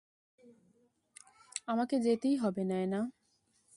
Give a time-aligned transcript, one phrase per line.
[1.67, 3.01] আমাকে যেতেই হবে, নায়না!